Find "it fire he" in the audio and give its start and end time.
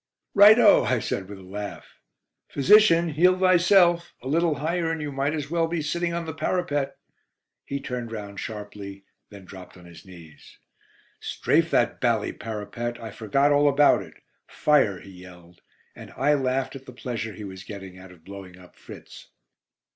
14.01-15.11